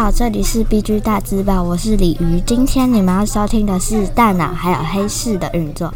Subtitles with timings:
[0.00, 2.40] 好，这里是 B G 大字报，我是鲤鱼。
[2.40, 5.92] 今天你们要收听的是大脑还有黑市的运作。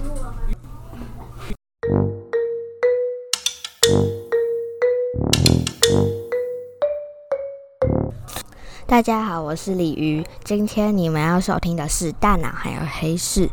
[8.85, 10.23] 大家好，我是鲤鱼。
[10.45, 13.49] 今天你们要收听的是大脑还有黑市。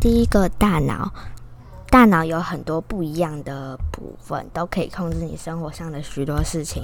[0.00, 1.12] 第一个大脑，
[1.90, 6.82] 大脑有很多不一样的部分，都可以控制你生活上的许多事情。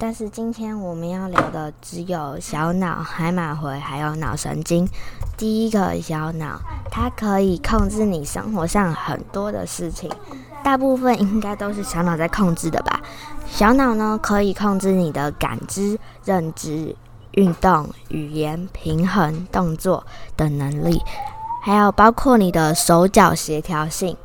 [0.00, 4.88] 但是今天我们要聊的只有小脑、海马回还有脑神经。
[5.36, 10.08] 第一个小脑，它可以控制你生活上很多的事情，
[10.62, 13.00] 大部分应该都是小脑在控制的吧。
[13.50, 16.94] 小脑呢，可以控制你的感知、认知、
[17.32, 21.02] 运动、语言、平衡、动作等能力，
[21.60, 24.16] 还有包括你的手脚协调性。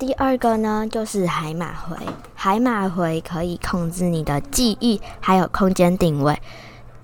[0.00, 1.94] 第二个呢，就是海马回。
[2.34, 6.40] 海马回可以控制你的记忆，还有空间定位。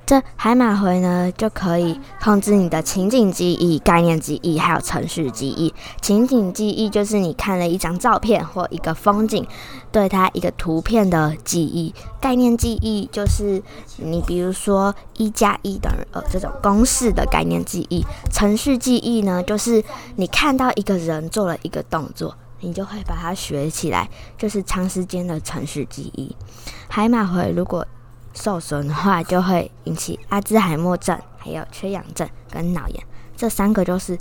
[0.07, 3.31] 这海马回呢，就可以控制你的情景。
[3.31, 5.75] 记忆、概念记忆，还有程序记忆。
[6.01, 6.51] 情景。
[6.55, 9.47] 记忆就是你看了一张照片或一个风景，
[9.93, 11.95] 对它一个图片的记忆。
[12.19, 13.63] 概念记忆就是
[13.99, 18.03] 你比如说一加一等于二这种公式的概念记忆。
[18.33, 22.35] 程序记忆呢，就是你看到一个人做了一个动作。
[22.61, 26.35] 你就会把它学起来，就是长时间的程序记忆。
[26.89, 27.87] 海马回如果
[28.35, 34.19] 受损的话，就会引起阿兹海默症、还有缺氧症跟脑炎，这三个就是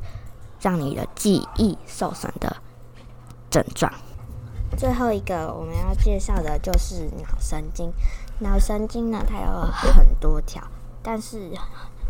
[0.62, 2.56] 让你的记忆受损的
[3.50, 3.92] 症状。
[4.78, 7.92] 最后一个我们要介绍的就是脑神经。
[8.40, 10.62] 脑神经呢，它有很多条，
[11.02, 11.52] 但是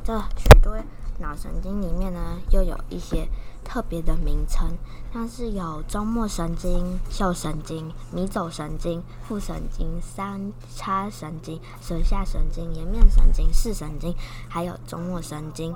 [0.03, 0.75] 这许多
[1.19, 3.27] 脑神经里面呢，又有一些。
[3.67, 4.69] 特别的名称，
[5.11, 14.13] 像是有中末神经、嗅神经、迷走神经、副神经、三叉神经、舌下神经、颜面神经、视神经，
[14.47, 15.73] 还有中末神经。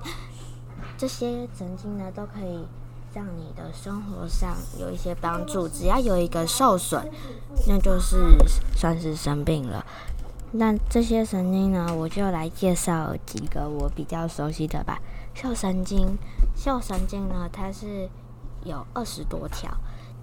[0.99, 2.63] 这些神经呢，都可以
[3.11, 5.67] 让你的生活上有一些帮助。
[5.67, 7.11] 只要有一个受损，
[7.67, 8.37] 那就是
[8.77, 9.83] 算是生病了。
[10.51, 14.99] 那这些神经呢，我就来介绍几个我比较熟悉的吧。
[15.35, 16.17] 嗅神经，
[16.55, 18.09] 嗅神经呢，它是
[18.63, 19.69] 有二十多条，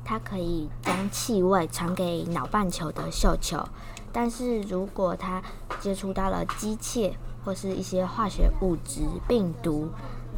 [0.05, 3.65] 它可以将气味传给脑半球的嗅球。
[4.13, 5.41] 但是如果它
[5.81, 7.13] 接触到了机械
[7.45, 9.89] 或是一些化学物质、病毒，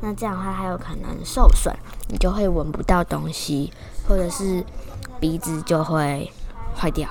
[0.02, 1.74] 那这样的话它有可能受损，
[2.08, 3.72] 你就会闻不到东西，
[4.06, 4.62] 或者是
[5.18, 6.30] 鼻子就会
[6.76, 7.08] 坏掉。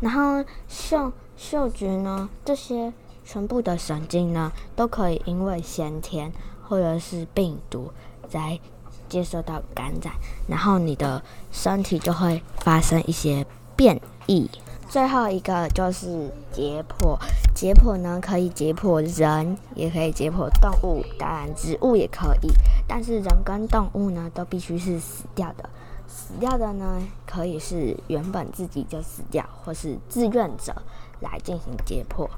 [0.00, 2.92] 然后嗅嗅觉呢，这些
[3.24, 6.32] 全部的神经呢，都可以因为先天。
[6.64, 7.92] 或者是病毒
[8.30, 8.58] 在
[9.06, 10.14] 接受到感染，
[10.48, 13.44] 然后你的身体就会发生一些
[13.76, 14.48] 变异。
[14.88, 17.18] 最后一个就是解剖，
[17.54, 22.48] 解剖呢可以解剖人，也可以解剖动物，当然植物也可以。
[22.88, 25.68] 但是人跟动物呢都必须是死掉的，
[26.08, 30.74] 死掉的呢可以是原本自己就死掉，或是志愿者
[31.22, 32.28] 来进行解剖。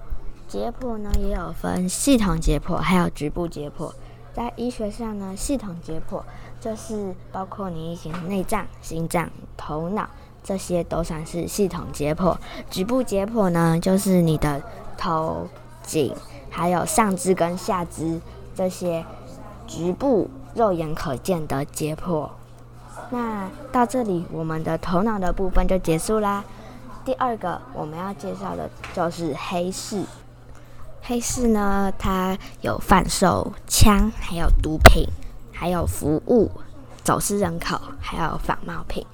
[0.47, 3.91] 解剖呢也有分系统解剖，还有局部解剖。
[4.33, 6.21] 在医学上呢，系统解剖
[6.61, 10.09] 就是包括你一些内脏、心脏、头脑，
[10.43, 12.37] 这些都算是系统解剖。
[12.69, 14.63] 局部解剖呢，就是你的
[14.99, 15.49] 头
[15.83, 16.15] 颈，
[16.51, 18.21] 还有上肢跟下肢
[18.55, 19.05] 这些
[19.67, 22.29] 局部肉眼可见的解剖。
[23.11, 26.45] 那到这里，我们的头脑的部分就结束啦。
[27.05, 30.03] 第二个我们要介绍的就是黑市。
[31.03, 35.07] 黑市呢，它有贩售枪，还有毒品，
[35.53, 36.51] 还有服务
[37.03, 39.05] 走私人口，还有仿冒品，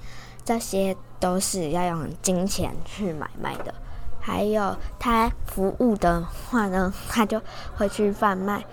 [0.45, 3.73] 这些都是要用金钱去买卖的。
[4.21, 7.41] 还有它服务的话呢，它就
[7.75, 8.63] 会去贩卖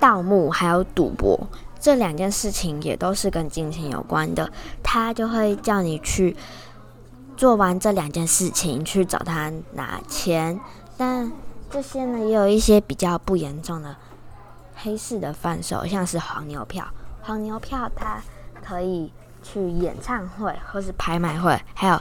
[0.00, 1.38] 盗墓，还有赌博，
[1.78, 4.50] 这两件事情也都是跟金钱有关的。
[4.82, 6.36] 他就会叫你去
[7.38, 10.60] 做完这两件事情，去找他拿钱，
[10.98, 11.32] 但。
[11.70, 13.94] 这些呢，也有一些比较不严重的
[14.74, 16.82] 黑市的贩售，像是黄牛票。
[17.20, 18.22] 黄牛票它
[18.64, 19.12] 可以
[19.42, 22.00] 去演唱会或是拍卖会，还有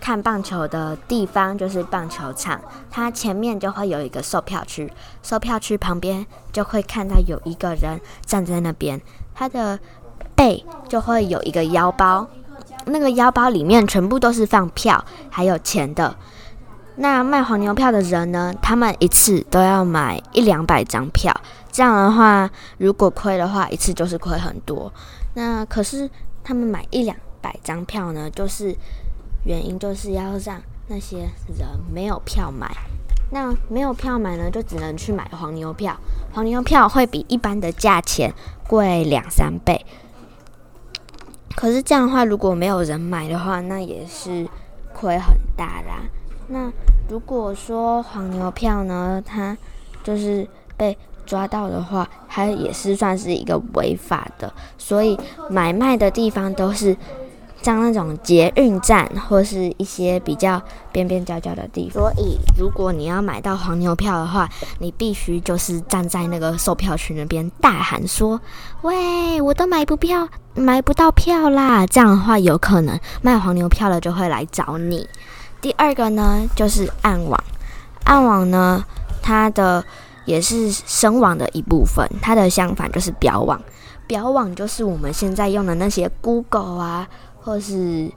[0.00, 2.58] 看棒球的地方就是棒球场，
[2.90, 4.90] 它前面就会有一个售票区，
[5.22, 8.98] 售票区旁边就会看到有一个人站在那边，
[9.34, 9.78] 他的
[10.34, 12.26] 背就会有一个腰包，
[12.86, 16.16] 那个腰包里面全部都是放票还有钱的。
[16.98, 18.54] 那卖黄牛票的人呢？
[18.62, 21.34] 他们一次都要买一两百张票，
[21.70, 24.90] 这样的话，如果亏的话，一次就是亏很多。
[25.34, 26.08] 那可是
[26.42, 28.74] 他们买一两百张票呢，就是
[29.44, 30.58] 原因就是要让
[30.88, 31.18] 那些
[31.58, 32.74] 人没有票买，
[33.30, 35.94] 那没有票买呢，就只能去买黄牛票。
[36.32, 38.32] 黄牛票会比一般的价钱
[38.66, 39.84] 贵两三倍。
[41.56, 44.46] 可是这样的话，如果没有人买的话，那也是
[44.94, 46.04] 亏很大啦。
[46.46, 46.70] 那
[47.08, 49.56] 如果说黄牛票呢，它
[50.04, 54.52] 就是被抓到的话，它也是算是一个违法的。
[54.78, 55.18] 所以
[55.50, 56.96] 买卖的地方都是。
[57.62, 60.60] 像那种捷运站或是一些比较
[60.92, 64.48] 边边角角的地方，所以如果你要买到黄牛票的话，
[64.78, 68.40] 你必须就是站在那个售票区那边大喊说
[68.82, 75.08] ：“喂，我都买不票，买不到票啦！”这样的话，有可能卖黄牛票的就会来找你。
[75.60, 77.42] 第二个呢，就是暗网，
[78.04, 78.84] 暗网呢，
[79.22, 79.84] 它的
[80.24, 83.60] 也是声网的一部分，它的相反就是表网，
[84.06, 87.08] 表网就是我们现在用的那些 Google 啊。
[87.46, 88.10] 或是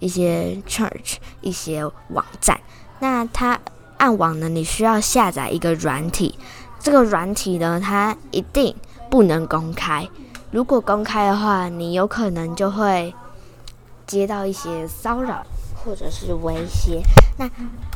[0.00, 2.60] 一些 church 一些网站，
[2.98, 3.56] 那它
[3.96, 4.48] 暗网呢？
[4.48, 6.36] 你需要下载一个软体，
[6.80, 8.74] 这个软体呢，它一定
[9.08, 10.08] 不能公开。
[10.50, 13.14] 如果公开的话，你有可能就会
[14.04, 15.46] 接到一些骚扰
[15.84, 17.00] 或者是威胁。
[17.38, 17.48] 那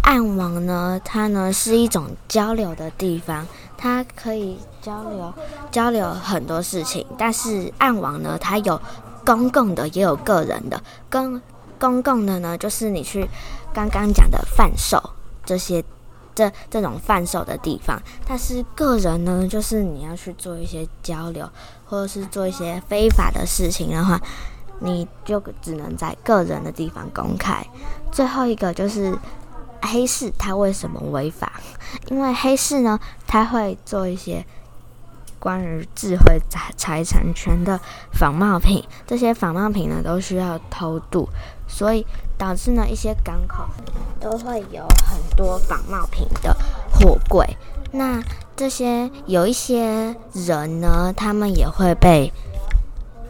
[0.02, 1.00] 暗网呢？
[1.04, 3.44] 它呢是一种交流的地方，
[3.76, 5.34] 它可以交流
[5.72, 7.04] 交流很多事情。
[7.18, 8.80] 但是暗网呢，它有。
[9.26, 10.80] 公共的也有个人的，
[11.10, 11.42] 公
[11.80, 13.28] 公共的呢，就是你去
[13.74, 15.02] 刚刚讲的贩售
[15.44, 15.84] 这些
[16.32, 18.00] 这这种贩售的地方。
[18.26, 21.50] 但是个人呢，就是你要去做一些交流，
[21.84, 24.20] 或者是做一些非法的事情的话，
[24.78, 27.66] 你就只能在个人的地方公开。
[28.12, 29.12] 最后一个就是
[29.82, 31.60] 黑市，它为什么违法？
[32.08, 34.46] 因为黑市呢，它会做一些。
[35.46, 37.78] 关于智慧财财产权的
[38.10, 41.28] 仿冒品，这些仿冒品呢都需要偷渡，
[41.68, 42.04] 所以
[42.36, 43.64] 导致呢一些港口
[44.18, 46.52] 都会有很多仿冒品的
[46.90, 47.46] 货柜。
[47.92, 48.20] 那
[48.56, 52.32] 这些有一些人呢，他们也会被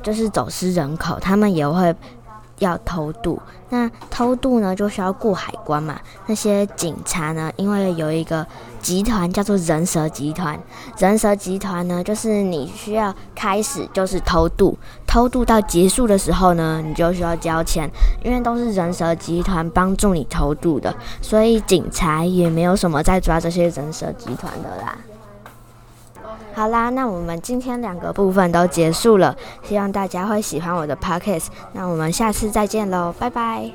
[0.02, 1.94] 就是走私人口，他们也会。
[2.58, 5.98] 要偷渡，那偷渡呢就需要过海关嘛。
[6.26, 8.46] 那些警察呢，因为有一个
[8.80, 10.58] 集团叫做人蛇集团，
[10.98, 14.76] 人蛇集团呢，就是你需要开始就是偷渡，
[15.06, 17.90] 偷渡到结束的时候呢，你就需要交钱，
[18.24, 24.96] 因为都是人蛇集团帮助你偷渡的，所以警察也没有什么在抓这些人蛇集团的啦。
[26.56, 31.48] 好啦，那我们今天两个部分都结束了，希望大家会喜欢我的 podcast。
[31.74, 33.62] 那我们下次再见喽，拜拜。